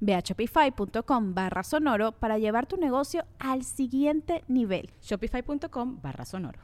[0.00, 4.90] Ve a shopify.com barra sonoro para llevar tu negocio al siguiente nivel.
[5.00, 6.60] Shopify.com barra sonoro.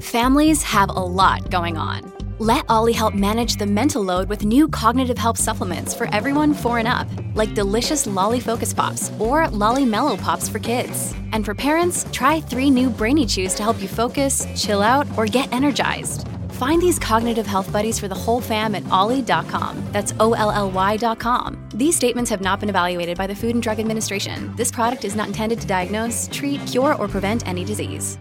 [0.00, 2.12] Families have a lot going on.
[2.38, 6.78] Let Ollie help manage the mental load with new cognitive help supplements for everyone four
[6.78, 7.06] and up,
[7.36, 11.14] like delicious Lolly Focus Pops or Lolly Mellow Pops for kids.
[11.32, 15.26] And for parents, try three new Brainy Chews to help you focus, chill out, or
[15.26, 16.26] get energized.
[16.62, 19.82] Find these cognitive health buddies for the whole fam at ollie.com.
[19.90, 21.56] That's O L L Y.com.
[21.74, 24.54] These statements have not been evaluated by the Food and Drug Administration.
[24.56, 28.16] This product is not intended to diagnose, treat, cure, or prevent any disease.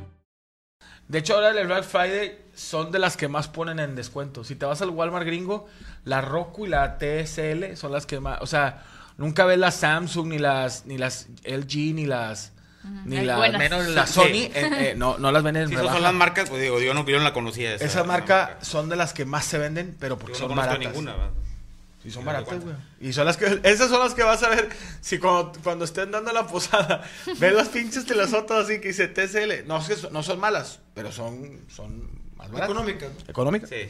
[1.07, 4.43] De hecho, ahora el Black Friday son de las que más ponen en descuento.
[4.43, 5.67] Si te vas al Walmart gringo,
[6.05, 8.41] la Roku y la TSL son las que más.
[8.41, 8.81] O sea,
[9.17, 12.50] nunca ves las Samsung, ni las, ni las LG, ni las.
[13.05, 13.59] Ni la, buenas.
[13.59, 14.13] menos la Sí.
[14.13, 16.79] Sony, eh, eh, no, no las venden en Si esas son las marcas, pues digo,
[16.79, 17.75] yo no, yo no la conocía.
[17.75, 20.57] Esa, Esa marca son de las que más se venden, pero porque Yo no son
[20.57, 20.79] baratas.
[20.79, 21.29] ninguna, ¿verdad?
[22.01, 22.75] Sí, son baratas, güey.
[22.99, 24.69] Y son las que, esas son las que vas a ver
[25.01, 27.03] si cuando, cuando estén dando la posada,
[27.39, 29.67] ves las pinches telesotas así que dice TCL.
[29.67, 32.69] No, es que son- no son malas, pero son, son más baratas.
[32.71, 33.09] Económicas.
[33.27, 33.69] Económicas.
[33.69, 33.87] Sí.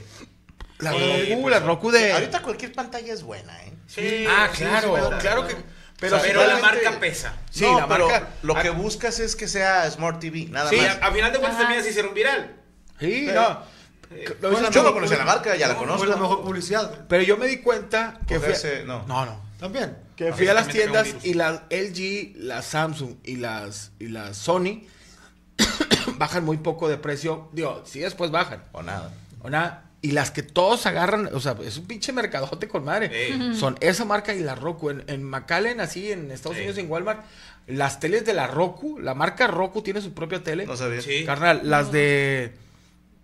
[0.79, 0.97] La Sí,
[1.29, 2.11] Roku, pues la Roku de...
[2.11, 3.71] Ahorita cualquier pantalla es buena, ¿eh?
[3.87, 5.55] Sí, ah, claro, sí, claro que...
[6.01, 7.35] Pero, Pero, la marca pesa.
[7.49, 8.29] Sí, No, la pero marca...
[8.41, 10.97] lo que buscas es que sea Smart TV, nada Sí, más.
[11.01, 12.55] a, a final de cuentas también se hicieron viral.
[12.99, 13.71] Sí, Pero- no.
[14.41, 16.05] Lo hice- Yo no conocía la marca, ya la Fue conozco.
[16.07, 17.05] la mejor publicidad.
[17.07, 18.37] Pero yo me di cuenta que
[18.85, 19.05] no.
[19.07, 19.41] No, no.
[19.59, 19.95] También.
[20.17, 24.83] Que fui a las tiendas y las LG, las Samsung y las, y las Sony
[26.17, 27.49] bajan muy poco de precio.
[27.53, 28.63] Digo, sí después bajan.
[28.71, 29.13] O nada.
[29.41, 29.85] O nada.
[30.03, 33.11] Y las que todos agarran, o sea, es un pinche mercadote con madre.
[33.31, 33.53] Sí.
[33.59, 34.89] Son esa marca y la Roku.
[34.89, 36.61] En, en McAllen, así en Estados Sí.
[36.63, 37.23] Unidos, en Walmart,
[37.67, 40.65] las teles de la Roku, la marca Roku tiene su propia tele.
[40.65, 41.01] No sabía.
[41.01, 41.23] Sí.
[41.23, 42.51] Carnal, las de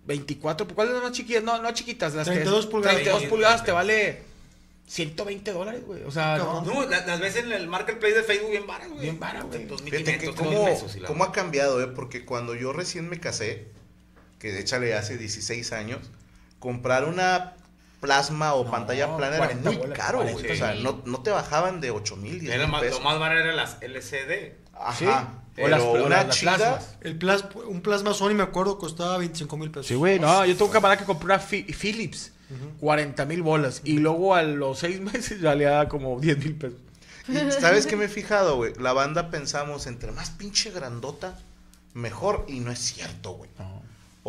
[0.06, 1.42] 24, ¿cuáles son las más chiquitas?
[1.42, 2.94] No, no chiquitas, las 32 que, pulgadas.
[2.96, 4.22] 32 Sí, pulgadas te vale
[4.86, 6.02] 120 dólares, güey.
[6.04, 9.02] O sea, no, No, la- las ves en el marketplace de Facebook bien barato, güey.
[9.02, 9.66] Bien vara, güey.
[9.66, 10.96] 2.500, Fíjate que 3.000 cómo, pesos.
[10.96, 11.88] y la- cómo ha cambiado, ¿eh?
[11.88, 13.66] Porque cuando yo recién me casé,
[14.38, 15.98] que de échale hace 16 años,
[16.58, 17.54] comprar una
[18.00, 20.52] plasma o No, pantalla plana era 40 muy bolas, caro, 40, güey.
[20.52, 22.98] O sea, no, no te bajaban de 8 mil, 10 Era mil más- pesos.
[22.98, 24.54] lo más barato era las LCD.
[24.74, 24.94] Ajá.
[24.96, 25.06] Sí.
[25.06, 26.96] O Pero las- o una las- las chida, plasmas.
[27.00, 29.86] El plas- un plasma Sony, me acuerdo, costaba 25 mil pesos.
[29.88, 32.30] Sí, güey, no, yo tengo un camarada que compró una Fi- Philips,
[32.78, 36.78] 40 mil bolas, y luego a los seis meses valía como 10 mil pesos.
[37.26, 38.72] Y ¿Sabes qué me he fijado, güey?
[38.78, 41.36] La banda pensamos, entre más pinche grandota,
[41.92, 42.44] mejor.
[42.48, 43.50] Y no es cierto, güey.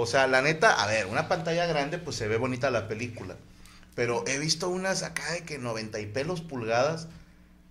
[0.02, 3.36] O sea, la neta, a ver, una pantalla grande, pues se ve bonita la película.
[3.96, 7.08] Pero he visto unas acá de que 90 y pelos pulgadas.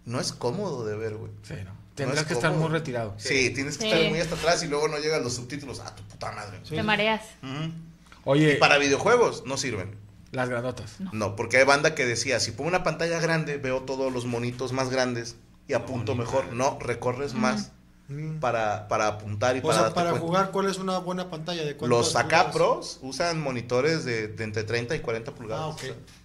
[0.04, 1.32] No es cómodo de ver, güey.
[1.42, 1.72] Sí, no.
[1.94, 3.14] Tendrás es que estar muy retirado.
[3.16, 3.90] Sí, tienes que Sí.
[3.90, 5.80] estar muy hasta atrás y luego no llegan los subtítulos.
[5.80, 6.58] Ah, tu puta madre.
[6.68, 7.22] Te mareas.
[8.24, 9.96] Oye, Y para videojuegos no sirven.
[10.30, 10.96] las granotas.
[11.12, 14.72] No, porque hay banda que decía, si pongo una pantalla grande, veo todos los monitos
[14.72, 15.36] más grandes
[15.66, 16.52] y apunto mejor.
[16.52, 17.72] No, recorres más
[18.10, 18.38] Mm.
[18.40, 20.26] para, para apuntar y O para sea, para cuenta.
[20.26, 21.62] jugar, ¿cuál es una buena pantalla?
[21.62, 22.54] ¿De Los acá pulgadas?
[22.54, 25.62] pros usan monitores de, de entre 30 y 40 pulgadas.
[25.64, 25.80] Ah, ok.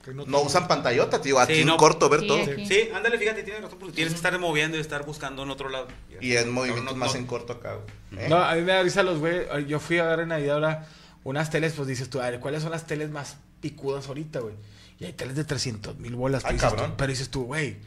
[0.06, 1.40] Que No, usan pantallota, tío.
[1.40, 1.76] Aquí Sí, en no.
[1.78, 2.42] corto ver Sí, todo.
[2.42, 2.66] aquí.
[2.66, 5.68] Sí, ándale, fíjate, tienes razón, porque tienes que estar moviendo y estar buscando en otro
[5.68, 5.88] lado.
[6.22, 7.20] Y en movimientos No, no, más no.
[7.20, 7.76] en corto acá.
[7.76, 8.26] güey.
[8.26, 8.30] ¿Eh?
[8.30, 9.46] No, a mí me da risa los güey.
[9.68, 10.88] Yo fui a ver en Navidad ahora
[11.26, 14.56] unas teles, pues dices tú, a ver, ¿cuáles son las teles más picudas ahorita, güey?
[15.00, 16.44] Y hay teles de 300 mil bolas.
[16.46, 16.92] Ay, pero dices cabrón.
[16.92, 17.78] tú- pero dices tú, güey,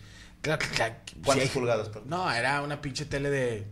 [1.25, 1.88] ¿Cuántas hay- pulgadas?
[1.88, 2.11] perdón?
[2.11, 3.67] No, era una pinche tele de,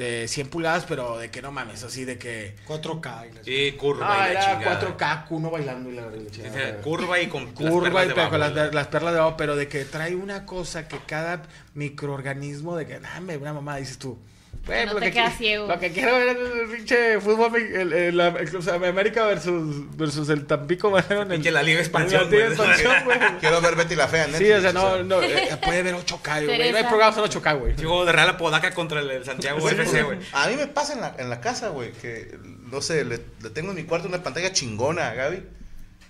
[0.00, 2.56] de 100 pulgadas, pero de que no mames, así de que...
[2.66, 3.28] 4K.
[3.30, 4.96] y la- Sí, curva Ah, y la era chingada.
[4.96, 6.76] 4K, cuno bailando y la, la Sí, chingada.
[6.80, 9.56] curva y con las curva perlas y de con las, las perlas de abajo, pero
[9.56, 11.42] de que trae una cosa que cada
[11.74, 14.18] microorganismo de que, dame una mamá, dices tú,
[14.66, 15.66] Güey, No lo te que quedas qui- ciego.
[15.66, 19.24] Lo que quiero ver es el pinche fútbol, el, el, la- el- o sea, América
[19.26, 22.68] versus, versus el Tampico el- Pinche la Liga Expansión, en la Liga güey.
[22.70, 23.18] Expansión, güey.
[23.40, 26.44] Quiero ver Betty la Fea en Sí, o sea, no, no, eh, puede ver 8K,
[26.44, 26.70] güey.
[26.72, 27.74] No hay programas en 8K, güey.
[27.76, 30.18] Juego de Real Apodaca contra el, el Santiago Sí, FC, güey.
[30.32, 32.38] A mí me pasa en la, en la casa, güey, que,
[32.70, 35.42] no sé, le, le tengo en mi cuarto una pantalla chingona a Gaby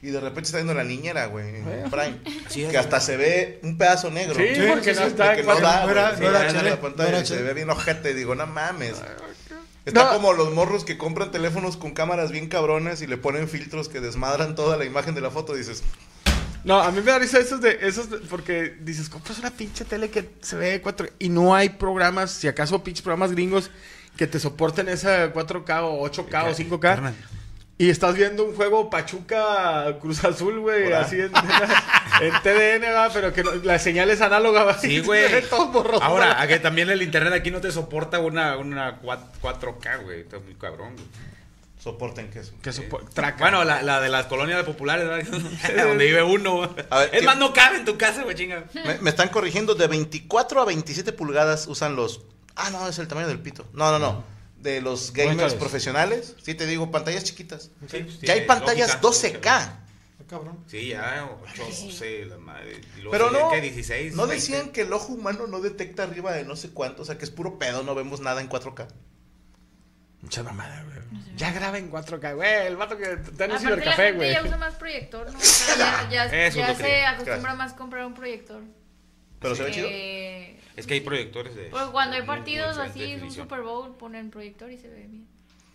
[0.02, 2.18] y de repente está viendo la niñera, güey, en Prime.
[2.70, 4.34] Que hasta se ve un pedazo negro.
[4.36, 7.16] Sí, porque no está que en no cuatro- da, no era- era la pantalla no
[7.16, 8.94] era y se ve bien ojete, digo, no mames.
[9.86, 10.10] Está No.
[10.14, 14.00] como los morros que compran teléfonos con cámaras bien cabronas y le ponen filtros que
[14.00, 15.82] desmadran toda la imagen de la foto, dices,
[16.62, 19.86] No, a mí me da risa esos de, esos de- porque dices, compras una pinche
[19.86, 23.70] tele que se ve 4 y no hay programas, si acaso pinches programas gringos
[24.16, 27.14] que te soporten esa 4K o 8K o 5K.
[27.80, 31.32] Y estás viendo un juego Pachuca Cruz Azul, güey, así en,
[32.20, 32.84] en TDN,
[33.14, 34.76] pero que no- la señal es análoga, va.
[34.78, 35.24] Sí, y güey.
[36.02, 40.20] Ahora, a que también el internet aquí no te soporta una, una 4K, güey.
[40.20, 41.06] Está muy cabrón, güey.
[41.78, 42.52] soporten que eso.
[42.62, 42.70] que
[43.14, 43.38] traca.
[43.38, 45.26] Bueno, la, la de las colonias populares, ¿verdad?
[45.88, 46.56] donde vive uno.
[46.56, 46.68] güey.
[46.90, 48.64] A ver, es ¿qué- más, no cabe en tu casa, güey, chinga.
[48.74, 52.20] Me, me están corrigiendo, de 24 a 27 pulgadas usan los...
[52.56, 53.64] Ah, no, es el tamaño del pito.
[53.72, 54.29] No, no, no.
[54.60, 56.36] De los gamers profesionales.
[56.42, 57.70] Sí, te digo, pantallas chiquitas.
[57.88, 59.40] Sí, Ya hay pantallas lógica.
[59.40, 59.46] 12K.
[59.48, 60.62] Ah, cabrón.
[60.66, 62.80] Sí, ya, 8, 12, la madre.
[62.96, 63.60] Y luego Pero no, ¿qué?
[63.62, 64.14] 16.
[64.14, 64.34] no 20.
[64.34, 67.24] decían que el ojo humano no detecta arriba de no sé cuánto, o sea que
[67.24, 68.86] es puro pedo, no vemos nada en 4K.
[70.20, 70.98] Mucha mamada, güey.
[71.36, 72.66] Ya graba en 4K, güey.
[72.66, 74.32] El vato que está en el cibercafé, güey.
[74.32, 75.38] ya usa más proyector, ¿no?
[75.38, 77.56] O sea, ya se acostumbra Gracias.
[77.56, 78.60] más comprar un proyector.
[79.40, 79.88] Pero se ve chido.
[79.90, 81.64] Eh, Es que hay proyectores de.
[81.64, 83.30] Pues cuando hay partidos así, es un.
[83.32, 85.26] Super Bowl, ponen proyector y se ve bien.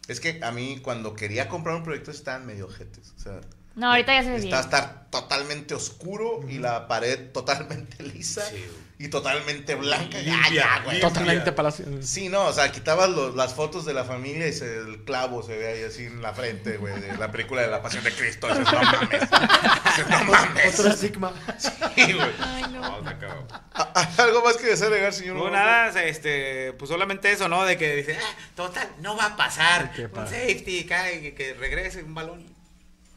[0.07, 3.13] Es que a mí cuando quería comprar un proyecto estaban medio ojetes.
[3.17, 3.41] O sea,
[3.75, 4.59] No, ahorita ya se ve está bien.
[4.59, 8.84] estar totalmente oscuro y la pared totalmente lisa Sí, güey.
[8.97, 10.21] Y totalmente blanca.
[10.21, 10.99] Ya, Limpia, ya, güey.
[11.01, 11.85] Totalmente palacio.
[12.01, 15.43] Sí, no, o sea, quitabas los- las fotos de la familia y se- el clavo
[15.43, 18.13] se ve ahí así en la frente, güey, de la película de la Pasión de
[18.13, 18.47] Cristo.
[18.47, 19.09] Dices, no mames.
[19.85, 20.79] Dices, no mames.
[20.79, 21.33] Otro estigma.
[21.57, 22.29] Sí, güey.
[22.39, 22.81] Ay, no.
[22.85, 23.47] No, está cabrón.
[23.73, 25.35] A- a- ¿Algo más que desagregar, señor?
[25.35, 27.65] No, nada, este, pues solamente eso, ¿no?
[27.65, 29.91] De que dice, ah, total, no va a pasar.
[29.91, 30.35] ¿Qué Un pasa?
[30.35, 32.45] safety, cae, que, que regrese un balón.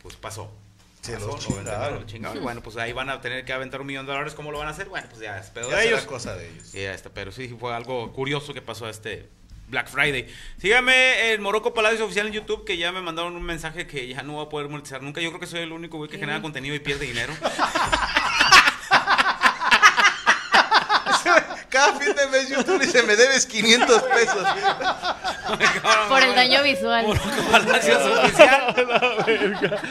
[0.03, 0.51] Pues pasó.
[1.09, 2.01] Se Pasó, los 99, chingaron.
[2.01, 2.37] lo chingaron.
[2.37, 4.35] Y bueno, pues ahí van a tener que aventar un millón de dólares.
[4.35, 4.89] ¿Cómo lo van a hacer?
[4.89, 6.03] Bueno, pues ya es pedo Ya de ellos.
[6.05, 6.75] cosa de ellos.
[6.75, 9.29] Y ya está, pero sí fue algo curioso que pasó este
[9.69, 10.27] Black Friday.
[10.59, 14.23] Sígame en Morocco Palacios Oficial en YouTube, que ya me mandaron un mensaje que ya
[14.23, 15.21] no voy a poder monetizar nunca.
[15.21, 17.35] Yo creo que soy el único güey que genera contenido y pierde dinero.
[21.79, 24.49] Cada fin de mes YouTube dice, me debes 500 pesos.
[26.09, 27.07] Por el daño visual.
[27.07, 28.75] Morocco Palacios Oficial.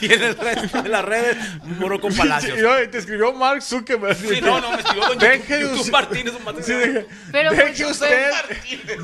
[0.00, 1.36] y en el resto de las redes,
[1.78, 2.58] Morocco Palacios.
[2.58, 4.16] Y, te escribió Mark Zuckerberg.
[4.16, 7.82] Sí, no, no, me escribió don Deje YouTube, usted- Martínez, un Sí, dije, Pero deje
[7.82, 8.30] ¿por- usted,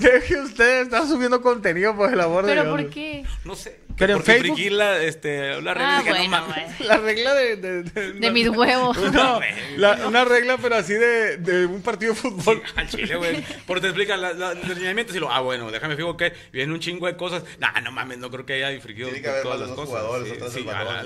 [0.00, 2.76] deje usted, está subiendo contenido por el amor de ¿Pero Dios.
[2.82, 3.26] por qué?
[3.44, 3.87] No sé.
[3.98, 6.88] Pero en porque Facebook- infringí la, este, la regla Ah, no bueno, güey.
[6.88, 7.56] La regla de...
[7.56, 8.96] De, de- De mis huevos.
[9.12, 9.40] No,
[9.76, 12.62] la- una regla, pero así de, de un partido de fútbol.
[12.76, 13.44] Al chile, güey.
[13.66, 16.72] Porque te explican la- la- los lineamientos y lo, ah, bueno, déjame fijo que viene
[16.72, 17.42] un chingo de cosas.
[17.58, 19.88] Nah, no mames, no creo que haya infringido Tiene que haber todas las cosas.
[19.88, 20.34] jugadores Sí,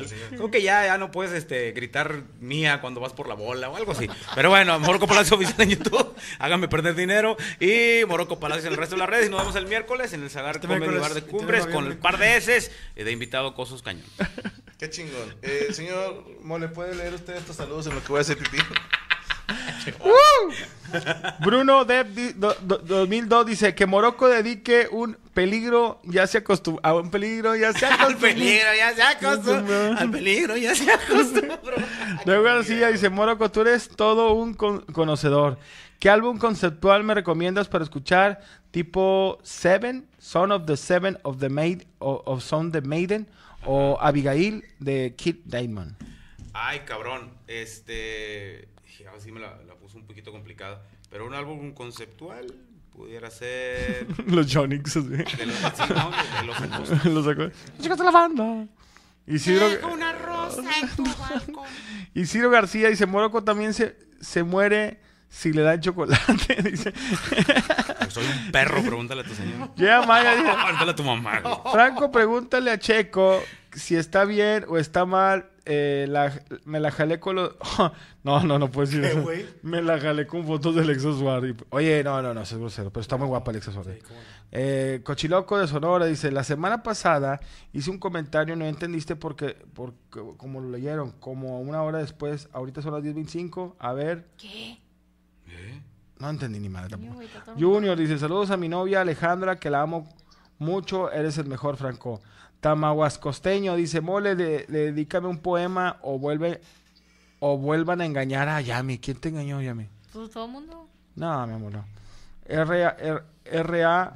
[0.08, 0.36] sí, sí.
[0.36, 3.76] Creo que ya, ya no puedes este, gritar mía cuando vas por la bola o
[3.76, 4.08] algo así.
[4.34, 6.14] Pero bueno, Morocco Palacio Oficial en YouTube.
[6.38, 7.36] Háganme perder dinero.
[7.60, 9.26] Y Morocco Palacio en el resto de las redes.
[9.26, 11.66] Y nos vemos el miércoles en el Sagar Este Comedy Bar de 21 de Cumbres
[11.66, 14.04] con el par de S de invitado Cosos Cañón.
[14.78, 15.34] Qué chingón.
[15.42, 18.58] Eh, señor Mole, ¿puede leer usted estos saludos en lo que voy a hacer pipí?
[21.40, 26.80] Bruno Depp di- do- do- 2002 dice que Morocco dedique un peligro ya se acostumbró.
[26.84, 28.20] A un peligro ya se Al acostumbró.
[28.20, 29.98] peligro ya se acostumbró.
[29.98, 31.58] Al peligro ya se acostumbró.
[32.24, 35.58] Luego García dice, Morocco, tú eres todo un con- conocedor.
[35.98, 38.40] ¿Qué álbum conceptual me recomiendas para escuchar?
[38.72, 43.28] Tipo Seven, Son of the Seven of the Maid, o of Son the Maiden,
[43.64, 45.94] o Abigail de Kid Diamond.
[46.52, 47.30] Ay, cabrón.
[47.46, 48.68] Este.
[49.06, 50.82] Ahora sí me la, la puso un poquito complicada.
[51.10, 52.46] Pero un álbum conceptual
[52.92, 54.06] pudiera ser.
[54.26, 54.96] Los Jonix.
[54.96, 55.06] así.
[55.08, 56.10] De los, sí, no,
[57.04, 57.50] de, los sacó.
[57.80, 58.66] Chicos de la banda.
[59.26, 61.64] Isidro, Una rosa en tu balcón.
[62.14, 64.98] Isidro García dice, Morocco también se, se muere
[65.28, 66.62] si le dan chocolate.
[66.62, 66.92] dice.
[68.12, 69.70] Soy un perro, pregúntale a tu señor.
[69.76, 71.40] Llega Maya dice, Pregúntale a tu mamá.
[71.40, 71.54] güey.
[71.72, 73.40] Franco, pregúntale a Checo
[73.72, 75.46] si está bien o está mal.
[75.64, 77.54] eh, la- me la jalé con los.
[78.24, 79.22] no, no, no puedo decir ¿Qué, eso.
[79.22, 79.46] güey?
[79.62, 81.54] Me la jalé con fotos del Alexa Suárez.
[81.70, 84.02] Oye, no, no, no, eso es grosero, pero está muy guapa Alexa Suárez.
[84.54, 87.40] Eh, Cochiloco de Sonora dice: La semana pasada
[87.72, 92.82] hice un comentario, no entendiste porque, porque como lo leyeron, como una hora después, ahorita
[92.82, 93.76] son las 10.25.
[93.78, 94.81] A ver, ¿Qué?
[96.22, 97.20] No entendí ni madre tampoco.
[97.58, 100.06] Junior dice, saludos a mi novia Alejandra, que la amo
[100.60, 102.20] mucho, eres el mejor, Franco.
[102.60, 106.60] Tamahuascosteño dice, mole, de- dedícame un poema o vuelve
[107.40, 108.98] o vuelvan a engañar a Yami.
[108.98, 109.88] ¿Quién te engañó, Yami?
[110.12, 110.86] Pues todo el mundo.
[111.16, 111.84] No, mi amor, no.
[112.48, 112.96] RA,
[113.44, 114.12] RA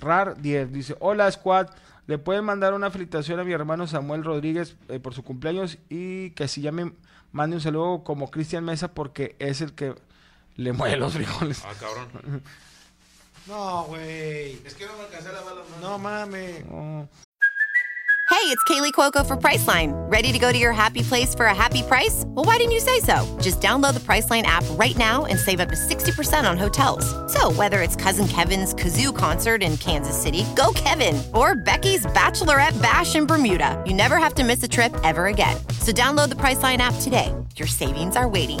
[0.00, 1.68] RAR 10 dice, hola squad,
[2.06, 6.30] le pueden mandar una felicitación a mi hermano Samuel Rodríguez eh, por su cumpleaños y
[6.30, 6.92] que si ya me
[7.32, 9.94] mande un saludo como Cristian Mesa porque es el que
[10.56, 11.62] le mueve los frijoles.
[11.64, 12.42] Ah, cabrón.
[13.46, 14.58] No, güey.
[14.64, 15.82] Es que no me alcancé a lavar las manos.
[15.82, 16.64] No mames.
[16.72, 17.06] Oh.
[18.30, 19.92] Hey, it's Kaylee Cuoco for Priceline.
[20.10, 22.24] Ready to go to your happy place for a happy price?
[22.26, 23.24] Well, why didn't you say so?
[23.40, 27.04] Just download the Priceline app right now and save up to 60% on hotels.
[27.32, 32.80] So, whether it's Cousin Kevin's Kazoo concert in Kansas City, go Kevin, or Becky's Bachelorette
[32.80, 35.56] Bash in Bermuda, you never have to miss a trip ever again.
[35.80, 37.32] So, download the Priceline app today.
[37.56, 38.60] Your savings are waiting.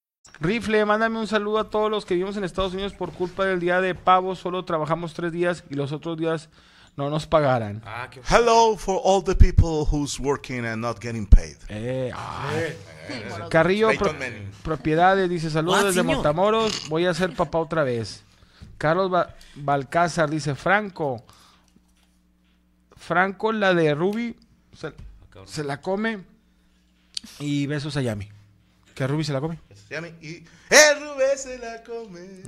[0.41, 3.59] Rifle, mándame un saludo a todos los que vivimos en Estados Unidos por culpa del
[3.59, 4.35] día de pavo.
[4.35, 6.49] Solo trabajamos tres días y los otros días
[6.97, 7.81] no nos pagaran.
[7.85, 11.57] Ah, qué Hello for all the people who's working and not getting paid.
[11.69, 12.11] Eh.
[13.49, 14.15] Carrillo Pro-.
[14.63, 16.15] Propiedades dice saludos Ah, desde señor.
[16.15, 16.89] Montamoros.
[16.89, 18.23] Voy a ser papá otra vez.
[18.79, 21.23] Carlos Ba- Balcázar dice Franco.
[22.97, 24.35] Franco, la de Ruby,
[24.75, 24.93] se,
[25.45, 26.19] se la come.
[27.39, 28.27] Y besos a Yami.
[28.95, 29.59] Que Ruby se la come.
[29.87, 32.43] Se y el Rubén se la come.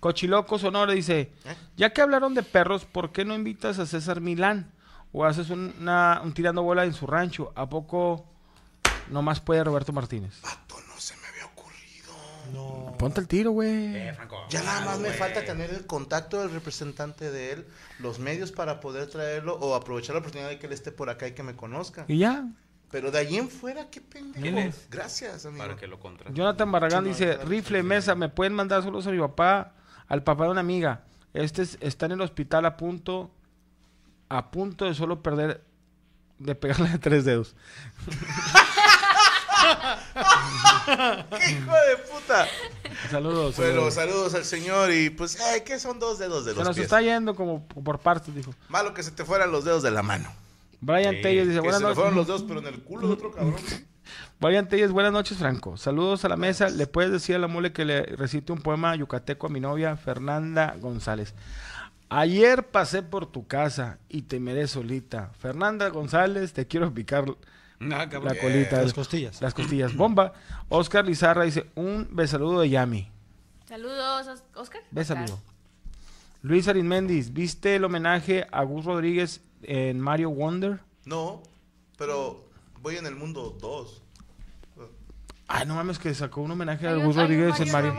[0.00, 1.30] Cochiloco Sonora dice,
[1.76, 4.70] ya que hablaron de perros, ¿por qué no invitas a César Milán?
[5.12, 7.52] O haces una- un tirando bola en su rancho.
[7.56, 8.26] ¿A poco
[9.08, 10.34] nomás puede Roberto Martínez?
[10.42, 12.96] Vato, no se me había ocurrido.
[12.98, 13.96] Ponte el tiro, güey.
[13.96, 14.36] Eh, Franco.
[14.50, 17.66] Ya nada más me falta tener el contacto del representante de él,
[17.98, 21.26] los medios para poder traerlo o aprovechar la oportunidad de que él esté por acá
[21.28, 22.04] y que me conozca.
[22.08, 22.44] Y ya.
[22.90, 24.40] Pero de allí en fuera, qué pendejo.
[24.42, 24.86] ¿Quién es?
[24.90, 25.62] Gracias, amigo.
[25.64, 26.32] Para que lo contrate.
[26.32, 29.72] Jonathan Barragán Sí, no, dice, rifle, mesa, ¿me pueden mandar saludos a mi papá?
[30.08, 31.02] Al papá de una amiga.
[31.34, 33.30] Este es- está en el hospital a punto,
[34.28, 35.62] a punto de solo perder,
[36.38, 37.56] de pegarle de tres dedos.
[40.84, 42.46] ¡Qué hijo de puta!
[43.10, 43.56] Saludos.
[43.56, 43.94] Bueno, saludos.
[43.94, 46.84] saludos al señor y pues, ay, ¿qué son dos dedos de Se los nos pies?
[46.84, 48.54] está yendo como por partes, dijo.
[48.68, 50.32] Malo que se te fueran los dedos de la mano.
[50.80, 52.42] Brian Sí, Telles dice, buenas se le fueron los noches.
[52.46, 53.56] dedos, pero en el culo de otro cabrón.
[54.40, 55.76] Brian Telles, buenas noches, Franco.
[55.76, 56.68] Saludos a la mesa.
[56.68, 59.96] ¿Le puedes decir a la mole que le recite un poema yucateco a mi novia,
[59.96, 61.34] Fernanda González?
[62.08, 65.32] Ayer pasé por tu casa y te miré solita.
[65.38, 67.24] Fernanda González, te quiero picar
[67.80, 68.80] Ah, la colita.
[68.82, 69.42] Las costillas.
[69.42, 69.94] Las costillas.
[69.96, 70.32] Bomba.
[70.68, 73.10] Oscar Lizarra dice, un besaludo de Yami.
[73.66, 74.82] Saludos, Os- Oscar.
[74.92, 75.40] Besaludo.
[76.42, 80.80] Luis Arismendis, ¿viste el homenaje a Gus Rodríguez en Mario Wonder?
[81.04, 81.42] No,
[81.98, 82.44] pero
[82.80, 84.02] voy en el mundo 2.
[85.48, 87.94] Ay, no mames, que sacó un homenaje a Gus Rodríguez en Mario.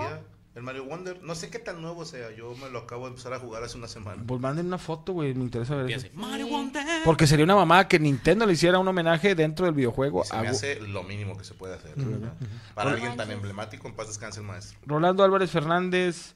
[0.55, 3.31] El Mario Wonder, no sé qué tan nuevo sea, yo me lo acabo de empezar
[3.31, 4.23] a jugar hace una semana.
[4.25, 6.07] Pues manden una foto, güey, me interesa ver eso.
[6.15, 6.83] Mario Wonder.
[7.05, 10.41] Porque sería una mamada que Nintendo le hiciera un homenaje dentro del videojuego Se a
[10.41, 11.93] me hace lo mínimo que se puede hacer.
[11.95, 12.33] ¿verdad?
[12.73, 14.79] Para alguien tan emblemático, en paz descanse el maestro.
[14.87, 16.33] Rolando Álvarez Fernández,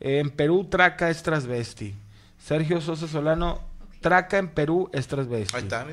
[0.00, 1.94] en Perú, Traca es transvesti.
[2.38, 3.60] Sergio Sosa Solano,
[4.00, 5.56] Traca en Perú es transvesti.
[5.56, 5.86] Ahí está,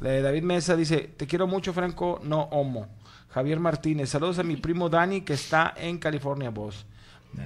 [0.00, 2.88] de David Mesa dice, te quiero mucho, Franco, no homo.
[3.28, 6.86] Javier Martínez, saludos a mi primo Dani que está en California, vos.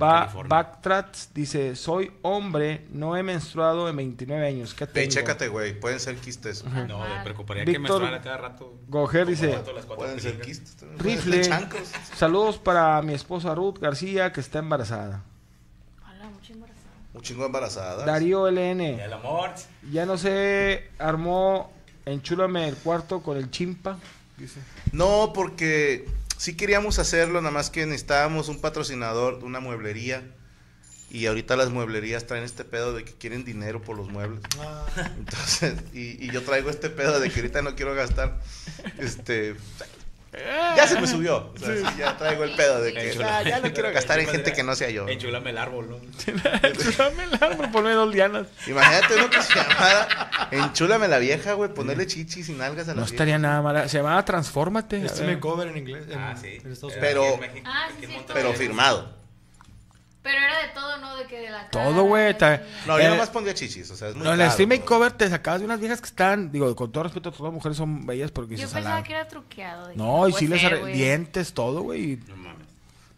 [0.00, 0.48] Va, California.
[0.48, 4.72] Backtrats dice, soy hombre, no he menstruado en 29 años.
[4.72, 6.64] ¿Qué chécate, güey, pueden ser quistes.
[6.64, 8.72] No, me preocuparía que me Víctor suena cada rato.
[8.88, 9.58] Gojer dice,
[9.96, 10.86] Pueden ser quistes.
[10.98, 11.42] rifle,
[12.14, 15.22] saludos para mi esposa Ruth García que está embarazada.
[17.14, 18.04] Un chingo embarazadas.
[18.04, 19.50] Darío LN, El amor.
[19.90, 21.72] ya no se armó
[22.04, 23.98] enchúlame el cuarto con el chimpa.
[24.36, 24.60] Dice.
[24.92, 26.06] No, porque
[26.36, 30.22] sí queríamos hacerlo, nada más que necesitábamos un patrocinador de una mueblería.
[31.10, 34.40] Y ahorita las mueblerías traen este pedo de que quieren dinero por los muebles.
[34.58, 34.84] Ah,
[35.16, 38.40] Entonces, y, y yo traigo este pedo de que ahorita no quiero gastar.
[38.98, 39.54] Este,
[40.76, 41.52] Ya se me subió.
[41.54, 44.18] O sea, sí, ya traigo el pedo de que Enchula- ah, ya no quiero gastar
[44.20, 45.08] en gente que no sea yo.
[45.08, 45.96] Enchulame el árbol, ¿no?
[46.68, 48.46] Enchúlame el árbol, ponme dos lianas.
[48.66, 52.94] Imagínate uno que se llamara Enchúlame la vieja, güey, ponerle chichis y nalgas a la
[52.96, 53.14] No vieja.
[53.14, 53.88] estaría nada mala.
[53.88, 55.04] Se llamaba Transfórmate.
[55.04, 56.04] Este me cover en inglés.
[56.10, 56.58] En, Ah, sí.
[56.64, 56.98] en Estados Unidos.
[57.00, 57.24] Pero,
[57.64, 58.34] Ah, sí, sí, todo.
[58.34, 59.23] pero firmado.
[60.24, 61.16] Pero era de todo, ¿no?
[61.16, 61.84] De que de la cara.
[61.84, 62.36] Todo, güey.
[62.36, 64.68] ta- No, yo eh, nomás pondría chichis, o sea, es muy No, en el pero-
[64.68, 67.76] Makeover te sacabas de unas viejas que están, digo, con todo respeto, todas las mujeres
[67.78, 69.88] son bellas porque Yo pensaba que era truqueado.
[69.88, 72.16] dije, No, y sí les ser, dientes, todo, güey.
[72.26, 72.66] No mames.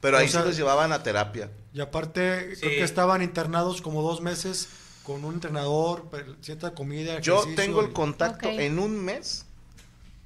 [0.00, 1.48] Pero ahí O sea- sí los llevaban a terapia.
[1.72, 2.60] Y aparte, Sí.
[2.60, 4.68] creo que estaban internados como dos meses
[5.04, 6.10] con un entrenador,
[6.40, 7.20] cierta comida.
[7.20, 9.46] Yo tengo el contacto en un mes.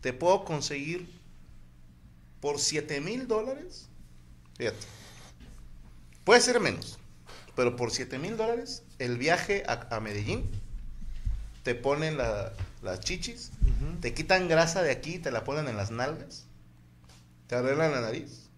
[0.01, 1.11] Te puedo conseguir
[2.41, 3.87] por 7 mil dólares.
[4.57, 4.79] Fíjate.
[6.31, 6.97] Puede ser menos.
[7.57, 10.49] Pero por 7 mil dólares, el viaje a, a Medellín.
[11.65, 13.51] Te ponen la- las chichis.
[14.01, 15.19] Te quitan grasa de aquí.
[15.19, 16.47] Te la ponen en las nalgas.
[17.49, 18.49] Te arreglan la nariz.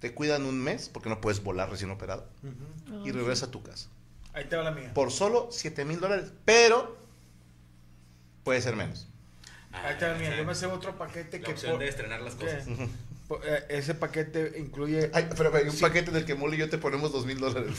[0.00, 2.28] Te cuidan un mes porque no puedes volar recién operado.
[3.02, 3.88] Y regresa a tu casa.
[4.34, 4.92] Ahí te va la mía.
[4.92, 6.32] Por solo 7 mil dólares.
[6.44, 6.98] Pero
[8.44, 9.08] puede ser menos.
[9.72, 10.36] Ahí te va la mía.
[10.36, 11.52] Yo me sé otro paquete La que...
[11.52, 12.66] opción por- de estrenar las cosas.
[13.44, 15.10] Eh, Ese paquete incluye...
[15.14, 17.38] Ay, pero hay un paquete en el que Mole y yo te ponemos dos mil
[17.38, 17.72] dólares.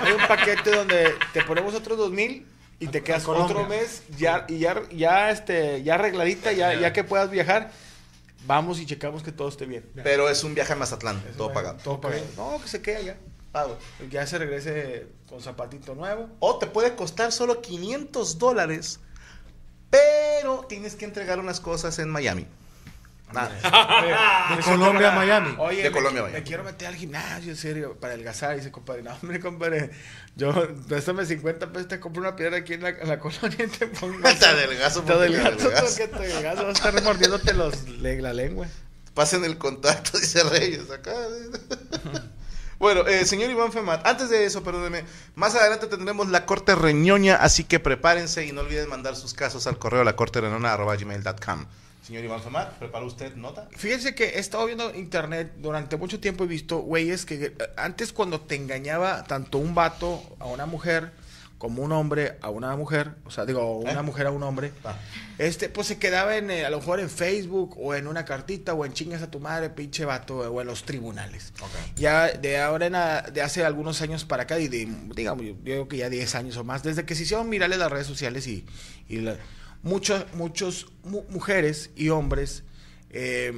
[0.00, 2.46] Hay un paquete donde te ponemos otros dos mil
[2.80, 6.74] y te A- quedas a otro mes ya y ya ya este ya arregladita ya
[6.74, 7.72] ya que puedas viajar
[8.46, 9.84] vamos y checamos que todo esté bien.
[10.04, 11.78] Pero es un viaje a Mazatlán, todo pagado.
[11.82, 12.22] todo pagado.
[12.36, 13.16] No que se quede allá.
[13.52, 13.76] Pago.
[14.10, 16.28] ya se regrese con zapatito nuevo.
[16.38, 19.00] O te puede costar solo 500 dólares,
[19.90, 22.46] pero tienes que entregar unas cosas en Miami.
[23.32, 24.54] Nada.
[24.56, 25.54] De Colombia a Miami.
[25.58, 26.46] Oye, De me, Colombia a me Miami.
[26.46, 28.56] quiero meter al gimnasio, en serio, para adelgazar.
[28.56, 29.90] Dice, compadre, no, hombre, compadre.
[30.36, 30.52] Yo,
[30.88, 33.86] préstame 50 pesos, te compro una piedra aquí en la, en la colonia y te
[33.86, 34.18] pongo.
[34.38, 36.66] Te adelgazo Te adelgazo te adelgazo.
[36.66, 38.66] Vas a estar remordiéndote los, la lengua.
[39.14, 41.12] Pasen el contacto, dice Reyes acá.
[42.78, 45.04] Bueno, eh, señor Iván Femat, antes de eso, perdóneme,
[45.34, 49.66] más adelante tendremos la corte reñoña, así que prepárense y no olviden mandar sus casos
[49.66, 51.66] al correo la corte gmail.com.
[52.08, 53.68] Señor Iván Femat, ¿prepara usted nota?
[53.76, 58.14] Fíjense que he estado viendo internet durante mucho tiempo he visto güeyes que eh, antes
[58.14, 61.12] cuando te engañaba tanto un vato a una mujer
[61.58, 64.02] como un hombre a una mujer, o sea, digo, una ¿Eh?
[64.02, 64.96] mujer a un hombre, Ah.
[65.36, 68.72] este, pues se quedaba en, eh, a lo mejor en Facebook o en una cartita
[68.72, 71.52] o en chingas a tu madre, pinche vato, o en los tribunales.
[71.96, 75.54] Ya de ahora en a- de hace algunos años para acá, y de, digamos, yo
[75.62, 78.46] digo que ya 10 años o más, desde que se hicieron virales las redes sociales
[78.46, 78.64] y,
[79.10, 79.36] y la-
[79.82, 82.64] muchos, muchos mu- mujeres y hombres
[83.10, 83.52] eh,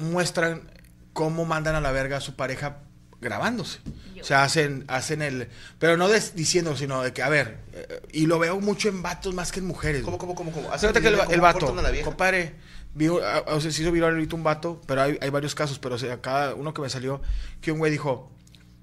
[0.00, 0.70] muestran
[1.12, 2.78] cómo mandan a la verga a su pareja
[3.20, 3.80] grabándose.
[4.20, 5.48] O sea, hacen, hacen el...
[5.78, 9.02] Pero no des- diciendo, sino de que, a ver, eh, y lo veo mucho en
[9.02, 10.02] vatos más que en mujeres.
[10.02, 10.68] ¿Cómo, cómo, cómo, cómo?
[10.68, 12.04] Cuenta que el, el vato, cortan a la vieja.
[12.04, 12.54] compadre,
[12.94, 15.78] vi, o o sea, se hizo viral ahorita un vato, pero hay, hay varios casos,
[15.80, 17.20] pero o sea, cada uno que me salió,
[17.60, 18.30] que un güey dijo,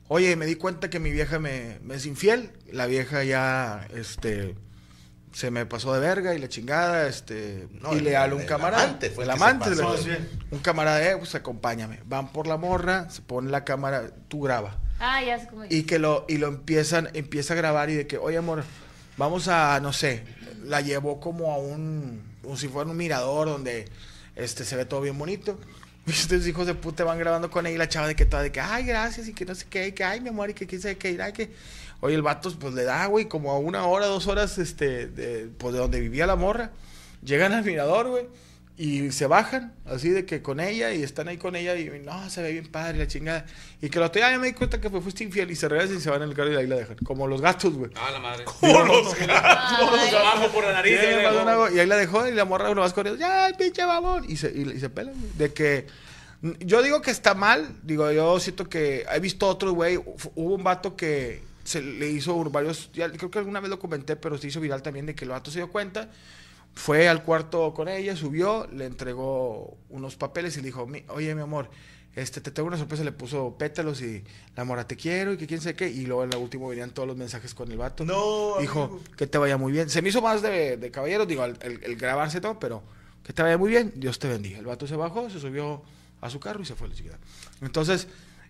[0.10, 4.56] oye, me di cuenta que mi vieja me, me es infiel, la vieja ya, este,
[5.32, 8.84] se me pasó de verga y la chingada, este, No, y le habla un camarada,
[8.84, 10.08] amante fue el amante, pasó.
[10.08, 10.20] le-
[10.52, 14.78] un camarada, eh, pues acompáñame, van por la morra, se pone la cámara, tú graba.
[15.00, 15.63] Ah, ya sé cómo.
[15.70, 18.65] y que lo y lo empiezan empieza a grabar y de que oye amor
[19.15, 20.24] vamos a no sé
[20.65, 23.88] la llevó como a un como si fuera un mirador donde
[24.36, 25.58] este se ve todo bien bonito
[26.13, 28.52] estos hijos de puta van grabando con ella y la chava de que toda de
[28.52, 30.67] que ay gracias y que no sé qué y que ay mi amor y que
[30.67, 31.52] quién sabe qué y que
[32.02, 35.50] oye el vato pues le da güey como a una hora dos horas este de,
[35.58, 36.72] pues de donde vivía la morra.
[37.24, 38.28] Llegan al mirador güey
[38.82, 42.30] y se bajan, así de que con ella, y están ahí con ella, y no,
[42.30, 43.46] se ve bien padre, la chingada.
[43.82, 45.68] Y que lo otro día ya me di cuenta que fue- fuiste infiel, y se
[45.68, 46.96] regresan y se van en el carro y ahí la dejan.
[47.04, 47.92] Como los gatos, güey.
[47.96, 48.46] Ah, la madre.
[48.46, 50.98] Como los Ay, Abajo por la nariz.
[51.74, 54.38] Y ahí la dejó, y la morra uno vas corriendo, ya, el pinche babón, y
[54.38, 55.32] se, y, y se pelan, güey.
[55.38, 55.88] De que.
[56.62, 60.63] Yo digo que está mal, digo, yo siento que he visto otro güey, hubo un
[60.63, 64.48] vato que se le hizo varios, ya creo que alguna vez lo comenté, pero se
[64.48, 66.08] hizo viral también de que el vato se dio cuenta,
[66.76, 71.36] fue al cuarto con ella, subió, le entregó unos papeles y le dijo, "Mi- oye
[71.36, 71.70] mi amor,
[72.16, 74.24] este, te tengo una sorpresa, le puso pétalos y
[74.56, 76.92] la mora te quiero y que quién sé qué, y luego en la última venían
[76.92, 78.04] todos los mensajes con el vato.
[78.06, 79.02] No, Dijo, amigo.
[79.18, 79.90] que te vaya muy bien.
[79.90, 82.82] Se me hizo más de, de caballeros, digo, el, el- el grabarse todo, pero
[83.24, 84.58] que te vaya muy bien, Dios te bendiga.
[84.60, 85.84] El vato se bajó, se subió
[86.22, 87.20] a su carro y se fue a la chiquita.
[87.62, 88.08] Entonces,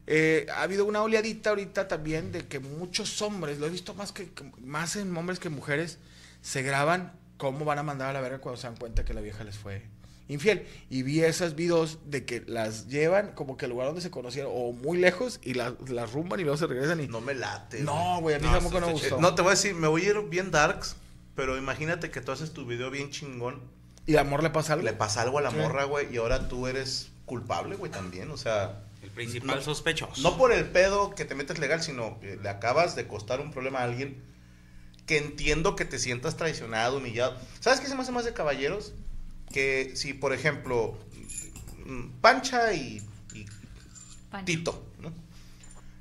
[0.08, 4.12] eh, ha habido una oleadita ahorita también de que muchos hombres, lo he visto más,
[4.12, 5.98] que, que- más en hombres que en mujeres,
[6.42, 9.22] se graban cómo van a mandar a la verga cuando se dan cuenta que la
[9.22, 9.82] vieja les fue
[10.28, 10.68] infiel.
[10.92, 14.52] Y vi esas videos de que las llevan como que al lugar donde se conocieron
[14.54, 17.08] o muy lejos y las, las rumban y luego se regresan y...
[17.08, 17.82] No me late.
[17.82, 19.20] No, güey, a mí No, tampoco no me gustó.
[19.20, 20.98] No, te voy a decir, me voy a ir bien darks,
[21.36, 23.60] pero imagínate que tú haces tu video bien chingón.
[24.06, 24.86] ¿Y al amor le pasa algo?
[24.86, 25.58] Le pasa algo a la Sí.
[25.58, 28.30] morra, güey, y ahora tú eres culpable, güey, también.
[28.30, 30.22] O sea, El principal sospechoso.
[30.22, 33.50] no por el pedo que te metes legal, sino que le acabas de costar un
[33.52, 34.22] problema a alguien
[35.10, 37.36] que entiendo que te sientas traicionado, humillado.
[37.62, 38.94] ¿Sabes qué se me hace más de caballeros?
[39.52, 41.00] Que si, por ejemplo,
[41.84, 43.02] mm, Pancha y.
[44.46, 45.12] Tito, ¿no?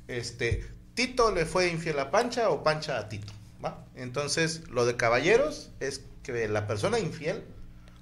[0.08, 3.32] Este, Tito le fue infiel a Pancha o Pancha a Tito,
[3.64, 3.86] ¿va?
[3.94, 7.44] Entonces, lo de caballeros es que la persona infiel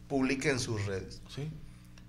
[0.09, 1.23] publique en sus redes.
[1.33, 1.49] Sí.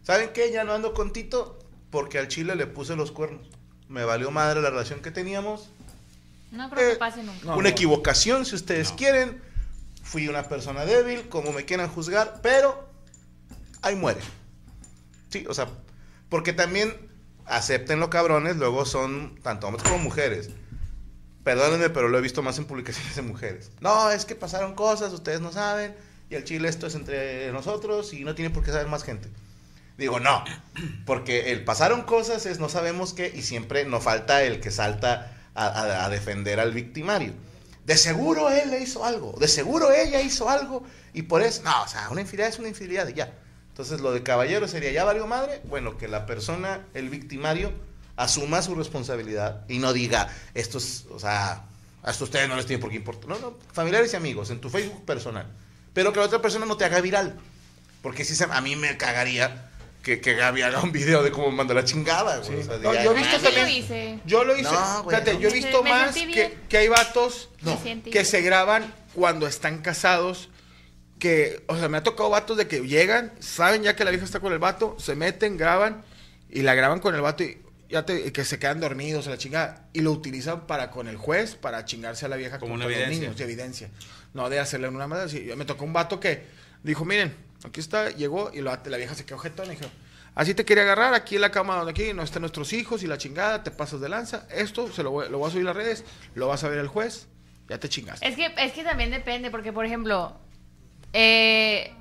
[0.02, 0.52] ¿Saben qué?
[0.52, 1.60] Ya no ando con Tito
[1.92, 3.48] porque al chile le puse los cuernos.
[3.90, 5.70] Me valió madre la relación que teníamos.
[6.52, 7.56] No creo Eh, que pase nunca.
[7.56, 9.42] una equivocación, si ustedes quieren.
[10.04, 12.88] Fui una persona débil, como me quieran juzgar, pero
[13.82, 14.22] ahí muere.
[15.30, 15.68] Sí, o sea,
[16.30, 16.96] porque también
[17.46, 20.50] aceptenlo cabrones, luego son tanto hombres como mujeres.
[21.44, 23.72] Perdónenme, pero lo he visto más en publicaciones de mujeres.
[23.82, 25.94] No, es que pasaron cosas, ustedes no saben,
[26.30, 29.30] y el chile esto es entre nosotros y no tiene por qué saber más gente.
[29.98, 30.44] Digo, no,
[31.06, 35.37] porque el pasaron cosas es no sabemos qué y siempre nos falta el que salta
[35.58, 37.34] a, a- a defender al victimario.
[37.86, 41.84] De seguro él le hizo algo, de seguro ella hizo algo y por eso, no,
[41.84, 43.34] o sea, una infidelidad es una infidelidad y ya.
[43.70, 47.72] Entonces lo de caballero sería, ya valió madre, bueno, que la persona, el victimario,
[48.18, 51.64] asuma su responsabilidad y no diga, esto es, o sea,
[52.04, 53.30] hasta ustedes no les tiene por qué importar.
[53.30, 55.46] No, no, familiares y amigos, en tu Facebook personal.
[55.94, 57.36] Pero que la otra persona no te haga viral.
[58.02, 59.70] Porque si se, a mí me cagaría
[60.08, 62.62] que, que Gaby haga un video de cómo manda la chingada, güey.
[62.62, 63.70] O sea, No, diga, yo he visto sí lo también.
[63.84, 64.20] hice.
[64.26, 64.72] Yo lo hice.
[64.72, 65.40] No, güey, fíjate, no.
[65.42, 67.50] yo he visto me más que, que hay vatos
[67.84, 68.26] que bien.
[68.26, 70.50] se graban cuando están casados.
[71.20, 74.24] Que, o sea, me ha tocado vatos de que llegan, saben ya que la vieja
[74.26, 76.04] está con el vato, se meten, graban
[76.50, 77.58] y la graban con el vato y
[77.90, 81.08] ya te, y que se quedan dormidos a la chingada y lo utilizan para con
[81.08, 83.22] el juez para chingarse a la vieja Como con una con los evidencia.
[83.24, 83.90] niños, de evidencia.
[84.36, 85.50] No de hacerle una madre así.
[85.58, 86.44] Me tocó un vato que
[86.84, 87.36] dijo, miren,
[87.66, 89.90] aquí está, llegó y lo- la vieja se quedó jetona y dijo,
[90.36, 93.08] así te quería agarrar, aquí en la cama donde aquí no están nuestros hijos y
[93.08, 95.74] la chingada, te pasas de lanza, esto se lo voy, lo voy a subir a
[95.74, 97.28] las redes, lo vas a ver el juez,
[97.70, 98.28] ya te chingaste.
[98.28, 100.38] Es que, es que también depende, porque por ejemplo,
[101.14, 101.94] eh,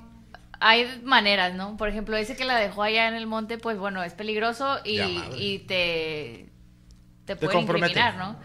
[0.59, 1.77] hay maneras, ¿no?
[1.77, 4.99] Por ejemplo, ese que la dejó allá en el monte, pues bueno, es peligroso y,
[5.37, 6.49] y te,
[7.25, 7.91] te Te compromete.
[7.99, 8.39] incriminar, ¿no?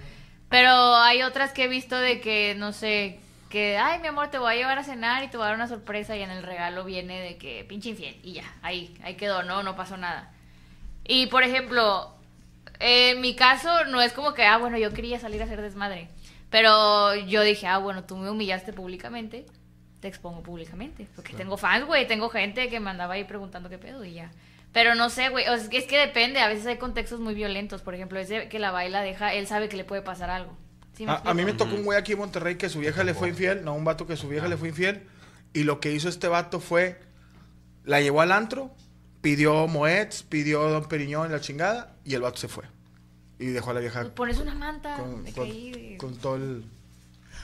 [0.49, 3.21] Pero hay otras que he visto de que, no sé,
[3.53, 5.57] que, ay, mi amor, te voy a llevar a cenar y te voy a dar
[5.57, 9.15] una sorpresa y en el regalo viene de que pinche infiel y ya, ahí, ahí
[9.17, 10.33] quedó, no, no pasó nada.
[11.05, 12.15] Y por ejemplo,
[12.81, 16.09] en mi caso no es como que, ah, bueno, yo quería salir a hacer desmadre.
[16.49, 19.45] Pero yo dije, ah, bueno, tú me humillaste públicamente,
[20.01, 21.07] te expongo públicamente.
[21.15, 24.31] Porque tengo fans, güey, tengo gente que me andaba ahí preguntando qué pedo y ya.
[24.73, 27.21] Pero no sé, güey, o sea, es que- es que depende, a veces hay contextos
[27.21, 27.83] muy violentos.
[27.83, 30.57] Por ejemplo, ese que la baila deja, él sabe que le puede pasar algo.
[30.97, 33.03] ¿Sí me A, a mí me tocó un güey aquí en Monterrey que su vieja
[33.05, 35.03] le fue infiel, no, un vato que su vieja le fue infiel,
[35.53, 37.01] y lo que hizo este vato fue,
[37.85, 38.75] la llevó al antro,
[39.21, 42.65] pidió Moets, pidió Don Periñón y la chingada, y el vato se fue.
[43.39, 46.37] Y dejó a la vieja Pones una manta con, de que con- ahí- con todo
[46.37, 46.65] el...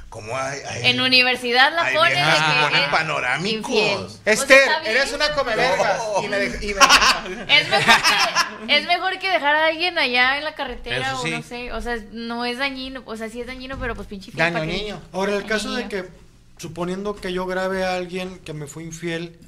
[0.08, 0.60] ¿Cómo hay?
[0.66, 3.70] hay- En universidad la ponen que ponen panorámicos.
[3.70, 3.98] infiel.
[3.98, 4.96] Pues Esther, bien.
[4.96, 6.00] eres una come vergas.
[6.22, 7.94] Y me dej- y me- Es mejor,
[8.66, 11.30] que, es mejor que dejar a alguien allá en la carretera Eso o sí.
[11.30, 14.32] no sé, o sea, no es dañino, o sea, sí es dañino, pero pues pinche
[14.32, 15.00] fiel, niño.
[15.12, 16.06] Ahora, el caso de que,
[16.56, 19.38] suponiendo que yo grabe a alguien que me fue infiel,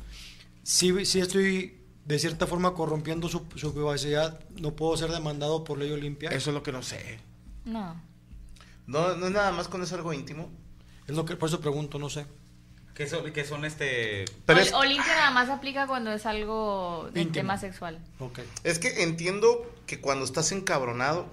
[0.63, 5.79] sí, sí estoy de cierta forma corrompiendo su, su privacidad, no puedo ser demandado por
[5.79, 6.29] ley Olimpia.
[6.31, 7.19] Eso es lo que no sé.
[7.65, 8.01] No.
[8.91, 10.51] No, no es nada más cuando es algo íntimo.
[11.07, 12.27] Es lo que, por eso pregunto, no sé.
[12.95, 14.25] Que son, que son este.
[14.47, 17.33] Pero Olimpia nada más aplica cuando es algo de Íntimo.
[17.33, 17.99] tema sexual.
[18.19, 18.41] Ok.
[18.65, 21.27] es que entiendo que cuando estás encabronado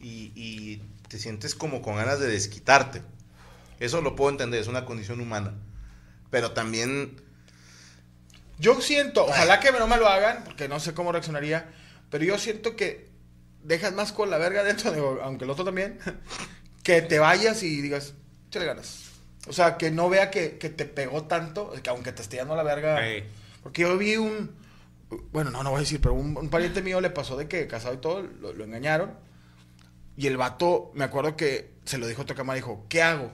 [0.00, 3.02] y, y te sientes como con ganas de desquitarte.
[3.78, 5.52] Eso lo puedo entender, es una condición humana.
[6.30, 7.16] Pero también
[8.58, 11.72] Yo siento, ojalá que no me lo hagan, porque no sé cómo reaccionaría,
[12.10, 13.08] pero yo siento que
[13.64, 15.98] dejas más con la verga dentro, digo, aunque el otro también,
[16.82, 18.14] que te vayas y digas,
[18.48, 19.10] échale ganas.
[19.48, 22.56] O sea, que no vea que, que te pegó tanto, que aunque te esté dando
[22.56, 23.00] la verga.
[23.62, 24.56] Porque yo vi un,
[25.32, 27.66] bueno, no, no voy a decir, pero un, un pariente mío le pasó de que
[27.66, 29.14] casado y todo, lo, lo engañaron.
[30.16, 33.32] Y el vato, me acuerdo que se lo dijo a otra cámara, dijo, ¿qué hago?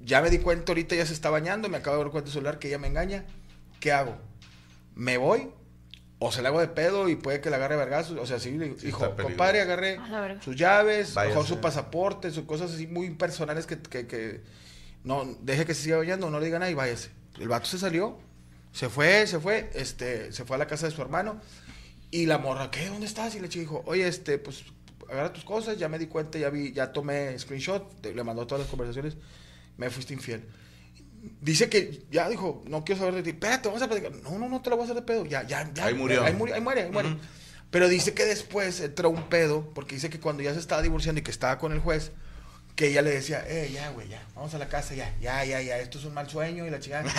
[0.00, 2.30] Ya me di cuenta ahorita, ya se está bañando, me acabo de dar cuenta en
[2.30, 3.24] el celular que ella me engaña.
[3.80, 4.16] ¿Qué hago?
[4.94, 5.50] ¿Me voy?
[6.26, 8.18] ¿O se le hago de pedo y puede que le agarre vergazos?
[8.18, 10.40] O sea, sí, le Sí, dijo, compadre, agarre A la verga.
[10.42, 11.34] sus llaves, Váyase.
[11.34, 14.40] mejor su pasaporte, sus cosas así muy personales que, que, que
[15.02, 17.10] no, deje que se siga bañando, no le diga nada y váyase.
[17.38, 18.16] El vato se salió,
[18.72, 21.40] se fue, se fue, este, se fue a la casa de su hermano
[22.10, 22.88] y la morra, ¿qué?
[22.88, 23.34] ¿Dónde estás?
[23.34, 24.64] Y la chica dijo, oye, este, pues,
[25.10, 28.62] agarra tus cosas, ya me di cuenta, ya vi, ya tomé screenshot, le mandó todas
[28.62, 29.16] las conversaciones,
[29.76, 30.42] me fuiste infiel.
[31.40, 33.30] Dice que ya dijo, no quiero saber de ti.
[33.30, 34.12] Espérate, vamos a platicar.
[34.12, 35.24] No, no, no te lo voy a hacer de pedo.
[35.26, 35.86] Ya, ya, ya.
[35.86, 36.24] Ahí murió.
[36.24, 37.16] Ahí, murió, ahí muere, ahí muere.
[37.70, 41.20] Pero dice que después entró un pedo, porque dice que cuando ya se estaba divorciando
[41.20, 42.12] y que estaba con el juez,
[42.76, 45.60] que ella le decía, eh, ya, güey, ya, vamos a la casa, ya, ya, ya,
[45.60, 47.04] ya, esto es un mal sueño y la chingada.
[47.04, 47.12] Ya,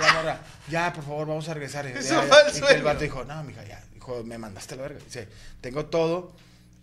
[0.00, 1.86] la morra, ya, por favor, vamos a regresar.
[1.86, 2.84] Es un mal Y que el sueño.
[2.84, 5.00] vato dijo, no, mija, ya, dijo, me mandaste la verga.
[5.04, 5.28] Dice,
[5.60, 6.34] tengo todo.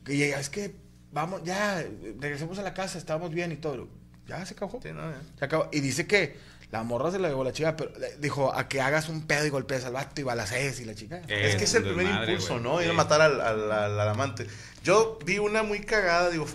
[0.08, 0.76] Y ella, es que,
[1.12, 1.84] vamos, ya,
[2.20, 3.90] regresemos a la casa, estábamos bien y todo.
[4.30, 4.80] Ya se acabó.
[4.82, 5.18] Sí, no, ya.
[5.38, 5.68] Se acabó.
[5.72, 6.38] Y dice que
[6.72, 9.50] la morra se la llevó la chica, pero dijo a que hagas un pedo y
[9.50, 11.22] golpees al vato y balacees y la chica.
[11.28, 12.60] Es que es el primer impulso.
[12.60, 12.82] ¿no?
[12.82, 14.46] Ir a matar al, al- al- al amante.
[14.84, 16.46] Yo vi una muy cagada, digo,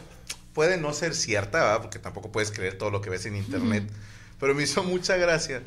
[0.52, 1.80] puede no ser cierta, ¿verdad?
[1.82, 3.84] Porque tampoco puedes creer todo lo que ves en internet.
[4.40, 5.62] Pero me hizo mucha gracia.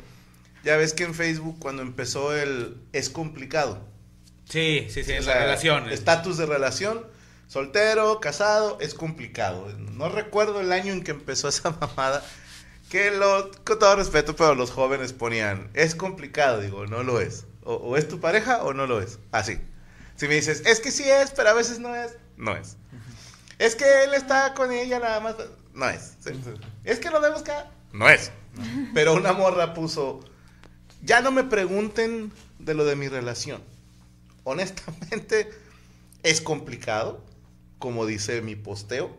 [0.64, 3.86] Ya ves que en Facebook cuando empezó el es complicado.
[4.48, 5.90] Sí, sí, sí, O en sea, la relación.
[5.90, 7.04] Estatus de relación,
[7.48, 9.68] soltero, casado, es complicado.
[9.76, 12.24] No recuerdo el año en que empezó esa mamada.
[12.88, 17.44] Que lo, con todo respeto, pero los jóvenes ponían, es complicado, digo, no lo es.
[17.64, 19.18] O, o es tu pareja o no lo es.
[19.30, 19.60] Así.
[20.16, 22.76] Si me dices, es que sí es, pero a veces no es, no es.
[23.58, 25.36] Es que él está con ella nada más,
[25.74, 26.14] no es.
[26.82, 28.32] Es que lo vemos acá, no es.
[28.94, 30.20] Pero una morra puso,
[31.02, 33.62] ya no me pregunten de lo de mi relación.
[34.42, 35.50] Honestamente,
[36.24, 37.22] es complicado,
[37.78, 39.16] como dice mi posteo.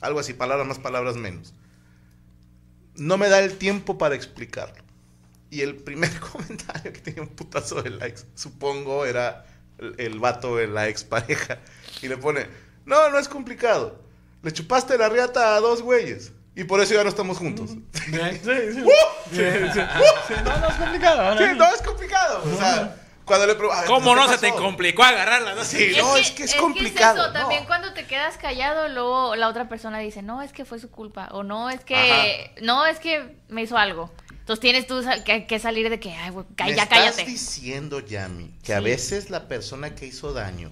[0.00, 1.54] Algo así, palabras más, palabras menos.
[2.94, 4.82] No me da el tiempo para explicarlo.
[5.50, 9.46] Y el primer comentario que tenía un putazo de likes, supongo, era
[9.78, 11.60] el, el vato de la expareja.
[12.00, 12.46] Y le pone,
[12.84, 14.02] no, no es complicado.
[14.42, 16.32] Le chupaste la riata a dos güeyes.
[16.54, 17.70] Y por eso ya no estamos juntos.
[20.42, 21.38] No, no es complicado.
[21.38, 22.42] Sí, no es complicado.
[22.44, 22.96] O sea,
[23.32, 25.54] cuando le pregunto, ¿Cómo no se te complicó agarrarla?
[25.54, 25.64] no?
[25.64, 27.22] Sí, no, es que es complicado.
[27.24, 27.66] eso, también no.
[27.66, 31.28] cuando te quedas callado, luego la otra persona dice, no, es que fue su culpa.
[31.32, 32.52] O no, es que, Ajá.
[32.60, 34.12] no, es que me hizo algo.
[34.30, 37.24] Entonces tienes tú que, que salir de que, ay, güey, ca- Me ya estás cállate.
[37.24, 38.84] diciendo, Yami, que a Sí.
[38.84, 40.70] veces la persona que hizo daño,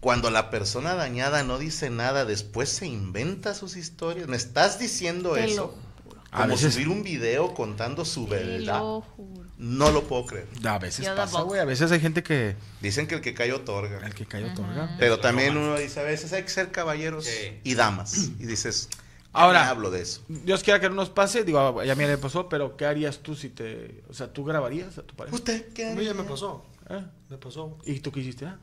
[0.00, 4.26] cuando la persona dañada no dice nada, después se inventa sus historias.
[4.28, 5.74] ¿Me estás diciendo Te eso?
[5.76, 5.87] lo
[6.30, 8.78] A Como veces- subir un video contando su verdad.
[8.80, 9.46] lo juro.
[9.56, 10.46] No lo puedo creer.
[10.66, 11.58] A veces Yo pasa, güey.
[11.60, 12.54] A veces hay gente que.
[12.82, 14.06] Dicen que el que cae otorga.
[14.06, 14.94] El que cae otorga.
[14.98, 17.58] Pero también uno dice, a veces hay que ser caballeros Sí.
[17.64, 18.30] y damas.
[18.38, 18.88] Y dices,
[19.32, 20.22] Ahora- hablo de eso.
[20.28, 21.44] Dios quiera que no nos pase.
[21.44, 24.02] Digo, ya me le pasó, pero ¿qué harías tú si te.
[24.08, 25.34] O sea, ¿tú grabarías a tu pareja?
[25.34, 26.64] ¿Usted qué A mí ya me pasó.
[26.90, 27.02] ¿Eh?
[27.30, 27.78] Me pasó.
[27.84, 28.46] ¿Y tú qué hiciste?
[28.46, 28.58] ah?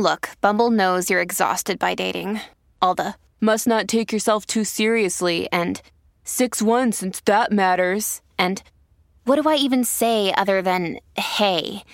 [0.00, 2.40] Look, Bumble knows you're exhausted by dating.
[2.80, 5.80] All the must not take yourself too seriously and
[6.28, 8.20] 6 1 since that matters.
[8.38, 8.62] And
[9.24, 11.84] what do I even say other than hey?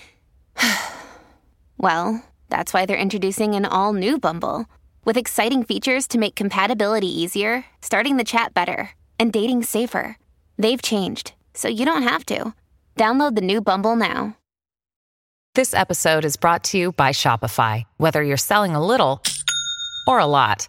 [1.79, 4.67] well, that's why they're introducing an all new Bumble
[5.05, 10.19] with exciting features to make compatibility easier, starting the chat better, and dating safer.
[10.59, 12.55] They've changed, so you don't have to.
[12.97, 14.37] Download the new Bumble now.
[15.55, 17.85] This episode is brought to you by Shopify.
[17.99, 19.23] Whether you're selling a little
[20.09, 20.69] or a lot,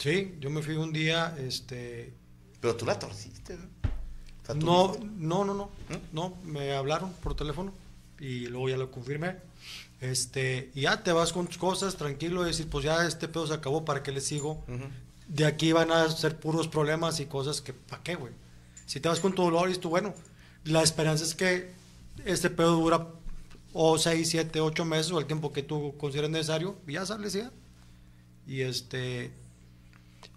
[0.00, 2.14] Sí, yo me fui un día, este...
[2.58, 3.64] Pero tú la torciste, ¿no?
[4.42, 6.14] O sea, tú No, no, no, no, ¿Mm?
[6.14, 7.74] no, me hablaron por teléfono
[8.18, 9.36] y luego ya lo confirmé.
[10.00, 13.46] Este, y ya te vas con tus cosas, tranquilo, y decir, pues ya este pedo
[13.46, 14.64] se acabó, ¿para qué le sigo?
[15.28, 18.32] De aquí van a ser puros problemas y cosas que, ¿para qué, güey?
[18.86, 20.14] Si te vas con tu dolor y tú, bueno,
[20.64, 21.72] la esperanza es que
[22.24, 23.06] este pedo dura
[23.74, 27.34] o 6, 7, 8 meses o el tiempo que tú consideres necesario y ya sales
[27.34, 27.52] ya.
[28.46, 29.32] Y este,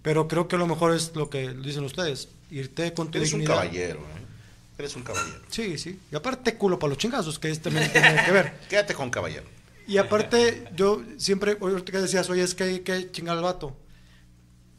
[0.03, 3.43] pero creo que lo mejor es lo que dicen ustedes, irte con tu Eres un
[3.43, 4.23] caballero, ¿eh?
[4.77, 5.39] Eres un caballero.
[5.49, 5.99] Sí, sí.
[6.11, 8.59] Y aparte culo para los chingazos, que es también tiene que ver.
[8.69, 9.45] Quédate con caballero.
[9.87, 13.75] Y aparte, yo siempre, ahorita que decías, oye, es que hay que chingar al vato.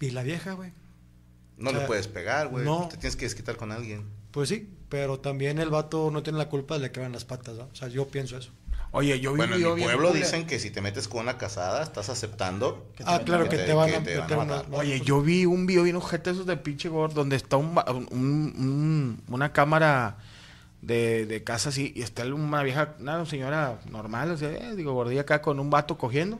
[0.00, 0.72] Y la vieja, güey.
[1.56, 2.64] No O sea, le puedes pegar, güey.
[2.64, 2.88] no.
[2.90, 4.04] Te tienes que desquitar con alguien.
[4.30, 7.56] Pues sí, pero también el vato no tiene la culpa de le quedan las patas,
[7.56, 7.64] ¿no?
[7.72, 8.50] O sea, yo pienso eso.
[8.96, 11.08] Oye, yo vi Bueno, un en video mi bien pueblo dicen que si te metes
[11.08, 12.86] con una casada, estás aceptando.
[13.04, 14.66] Ah, claro, que te van a que meter una- matar.
[14.72, 17.76] Oye, yo vi un video bien ojete esos de pinche gordo donde está un,
[18.12, 20.18] un- un- una cámara
[20.80, 24.92] de, de casa así y está una vieja, una señora normal, o sea, eh, digo,
[24.92, 26.38] gordilla acá con un vato cogiendo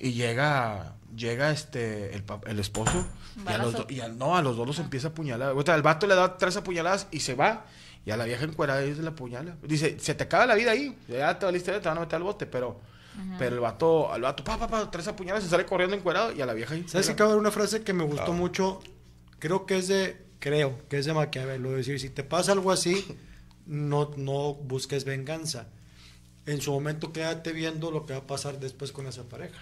[0.00, 3.06] y llega llega este el, el esposo
[3.48, 5.52] y a los do- y a- no, a los dos los empieza a apuñalar.
[5.56, 7.64] O sea, el vato le da tres apuñaladas y se va.
[8.04, 9.56] Y a la vieja encuerada es la apuñala.
[9.62, 10.96] Dice, se te acaba la vida ahí.
[11.08, 12.80] Ya te valiste, te van a meter al bote, pero...
[13.36, 16.40] Pero el vato, al vato, pa, pa, pa, tres apuñaladas, se sale corriendo encuerado y
[16.40, 16.84] a la vieja ahí.
[16.86, 18.80] ¿Sabes que acaba de una frase que me gustó mucho?
[19.40, 23.04] Creo que es de, creo, que es de Maquiavelo, decir, si te pasa algo así,
[23.66, 25.66] no, no busques venganza.
[26.46, 29.58] En su momento quédate viendo lo que va a pasar después con esa pareja.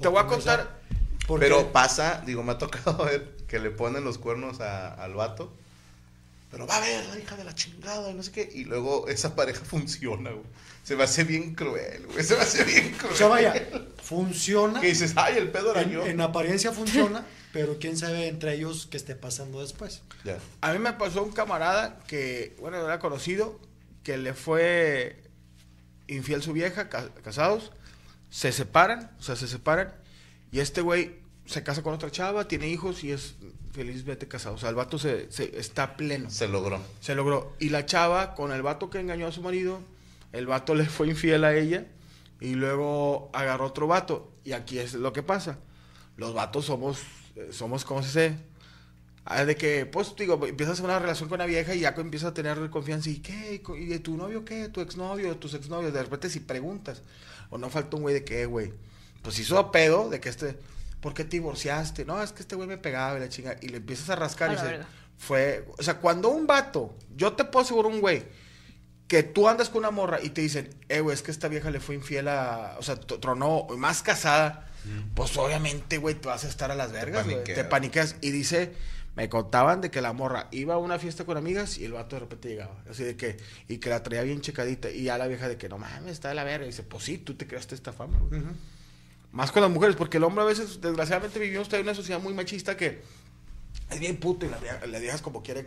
[0.00, 0.80] Te voy a contar-
[1.28, 5.14] porque- Pero pasa, digo, me ha tocado ver que le ponen los cuernos a- al
[5.14, 5.54] vato.
[6.50, 8.48] Pero va a ver la hija de la chingada y no sé qué.
[8.52, 10.46] Y luego esa pareja funciona, güey.
[10.82, 12.24] Se me hace bien cruel, güey.
[12.24, 13.12] Se me hace bien cruel.
[13.12, 13.68] O sea, vaya,
[14.02, 14.80] funciona.
[14.80, 16.06] Que dices, ay, el pedo era en, yo.
[16.06, 20.00] en apariencia funciona, pero quién sabe entre ellos qué esté pasando después.
[20.24, 20.38] Ya.
[20.62, 23.60] A mí me pasó un camarada que, bueno, era conocido,
[24.02, 25.22] que le fue
[26.06, 27.70] infiel su vieja, ca- casados,
[28.30, 29.92] se separan, o sea, se separan,
[30.50, 33.34] y este güey se casa con otra chava, tiene hijos y es
[33.72, 34.54] felizmente casado.
[34.54, 36.30] O sea, el vato se, se- está pleno.
[36.30, 36.80] Se logró.
[37.00, 37.54] Se logró.
[37.58, 39.80] Y la chava, con el vato que engañó a su marido,
[40.32, 41.86] el vato le fue infiel a ella
[42.40, 44.32] y luego agarró otro vato.
[44.44, 45.58] Y aquí es lo que pasa.
[46.16, 47.00] Los vatos somos,
[47.36, 48.36] eh, somos, ¿cómo se dice?
[49.24, 52.34] Ah, De que, pues, digo, empiezas una relación con una vieja y ya empiezas a
[52.34, 53.10] tener confianza.
[53.10, 53.62] ¿Y qué?
[53.78, 54.68] ¿Y de tu novio qué?
[54.68, 55.36] ¿Tu exnovio?
[55.36, 55.92] ¿Tus exnovios?
[55.92, 57.02] De repente si preguntas.
[57.50, 58.72] O no falta un güey de qué, güey.
[59.22, 60.56] Pues hizo pedo de que este...
[61.00, 62.04] ¿Por qué te divorciaste?
[62.04, 63.56] No, es que este güey me pegaba y la chinga.
[63.60, 64.72] Y le empiezas a rascar A y la dice...
[64.72, 64.88] verga.
[65.16, 65.66] Fue...
[65.78, 66.96] O sea, cuando un vato...
[67.16, 68.24] Yo te puedo asegurar un güey
[69.08, 71.70] que tú andas con una morra y te dicen, eh, güey, es que esta vieja
[71.70, 72.76] le fue infiel a.
[72.78, 74.66] O sea, tronó, más casada.
[75.14, 77.42] Pues obviamente, güey, tú vas a estar a las vergas, güey.
[77.42, 77.68] Te, paniqueas.
[77.68, 78.16] paniqueas.
[78.20, 78.72] Y dice,
[79.16, 82.16] me contaban de que la morra iba a una fiesta con amigas y el vato
[82.16, 82.82] de repente llegaba.
[82.88, 84.90] Así de que, y que la traía bien checadita.
[84.90, 86.64] Y ya la vieja de que, no mames, está de la verga.
[86.64, 88.42] Y dice, pues sí, tú te creaste esta fama, güey.
[89.32, 92.32] Más con las mujeres, porque el hombre a veces, desgraciadamente, vivimos en una sociedad muy
[92.34, 93.02] machista que
[93.90, 95.66] es bien puto y la, vieja- la viejas como quiere,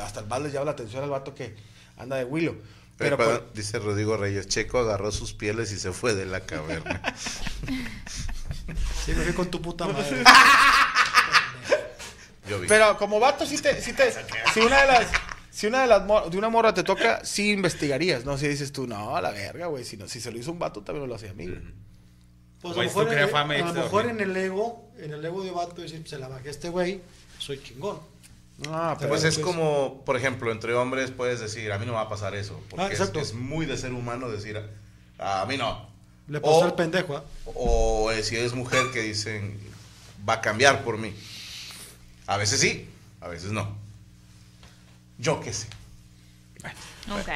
[0.00, 1.54] hasta el más les llama la atención al vato que
[1.96, 2.56] anda de Willow.
[2.98, 6.40] Pero, Pero, pues, dice Rodrigo Reyes, Checo agarró sus pieles y se fue de la
[6.40, 7.02] caverna.
[9.04, 10.22] Sí, me fui con tu puta madre.
[12.48, 12.68] Yo vi.
[12.68, 14.12] Pero como vato, si te, si te,
[14.54, 15.06] si una de las,
[15.50, 18.36] si una de las, mor- de una morra te toca, sí investigarías, ¿no?
[18.38, 20.58] Si dices tú, no, a la verga, güey, si, no, si se lo hizo un
[20.58, 21.60] vato, también lo hacía a mí, güey.
[22.62, 25.82] Pues a mejor, fama a lo mejor en el ego, en el ego de vato,
[25.82, 27.00] decir, se la bajé a este güey,
[27.38, 27.98] soy chingón.
[28.68, 31.92] Ah, pero Pues es pues- como, por ejemplo, entre hombres puedes decir, a mí no
[31.92, 32.60] me va a pasar eso.
[32.70, 34.62] Porque Ah, es, es muy de ser humano decir,
[35.18, 35.88] a, a mí no.
[36.28, 37.24] Le pasó O- al pendejo, ¿ah?
[37.46, 39.58] O eh, si eres mujer que dicen,
[40.28, 41.12] va a cambiar por mí.
[42.28, 42.88] A veces sí,
[43.20, 43.76] a veces no.
[45.18, 45.66] Yo qué sé.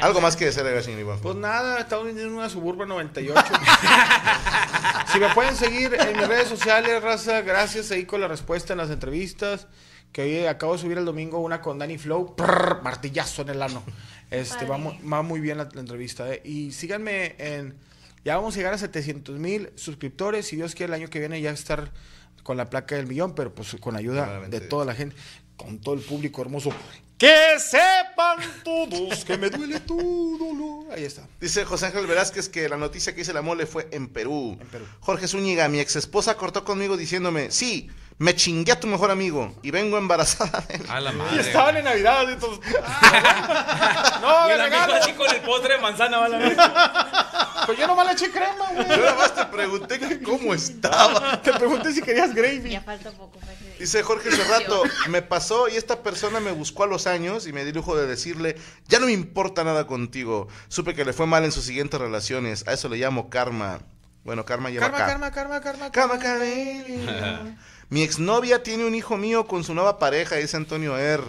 [0.01, 1.21] Algo más que decir, Agashini, Iván.
[1.21, 3.43] Pues nada, estamos en una Suburban 98.
[5.13, 8.79] si me pueden seguir en mis redes sociales, raza, gracias ahí con la respuesta en
[8.79, 9.67] las entrevistas.
[10.13, 12.37] Que hoy acabo de subir el domingo una con Danny Flow.
[12.37, 13.83] Prrr, martillazo en el ano.
[14.31, 16.33] Este, va, va muy bien la, la entrevista.
[16.33, 16.41] eh.
[16.45, 17.77] Y síganme en.
[18.25, 20.47] Ya vamos a llegar a 700 mil suscriptores.
[20.47, 21.93] Si Dios quiere, el año que viene ya estar
[22.43, 24.61] con la placa del millón, pero pues con ayuda Claramente.
[24.61, 25.15] de toda la gente,
[25.57, 26.71] con todo el público hermoso.
[27.19, 30.93] Que sepan todos que me duele tu dolor.
[30.93, 31.27] Ahí está.
[31.41, 34.59] Dice José Ángel Velázquez que la noticia que hice la mole fue en Perú.
[34.61, 34.85] En Perú.
[35.01, 39.55] Jorge Zúñiga, mi ex esposa cortó conmigo diciéndome, sí, me chingué a tu mejor amigo
[39.63, 40.87] y vengo embarazada de él.
[40.89, 41.41] A la Y madre.
[41.41, 42.27] estaban en Navidad.
[42.31, 42.61] y todos,
[44.23, 44.95] no, Y me el amigo regalo.
[44.95, 46.57] así con el postre de manzana, va a la vez.
[47.67, 48.89] Pues yo nomás le eché crema, güey.
[48.89, 51.43] Yo nada más te pregunté que cómo estaba.
[51.43, 52.71] Te pregunté si querías gravy.
[52.71, 53.39] Ya falta poco.
[53.39, 57.47] para que- Dice Jorge Cerrato, me pasó y esta persona me buscó a los años
[57.47, 58.57] y me di lujo de decirle,
[58.89, 60.49] ya no me importa nada contigo.
[60.69, 62.67] Supe que le fue mal en sus siguientes relaciones.
[62.67, 63.81] A eso le llamo karma.
[64.25, 65.07] Bueno, karma lleva Karma, K.
[65.07, 65.91] karma, karma, karma.
[65.93, 67.57] Karma, karma.
[67.89, 71.23] Mi exnovia tiene un hijo mío con su nueva pareja, dice Antonio R.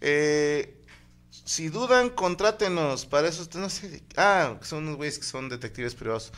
[0.00, 0.74] Eh,
[1.30, 3.06] si dudan, contrátenos.
[3.06, 4.02] Para eso, no sé.
[4.16, 6.32] Ah, son unos güeyes que son detectives privados.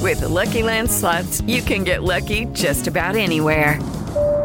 [0.00, 3.78] With the Lucky Land slots, you can get lucky just about anywhere.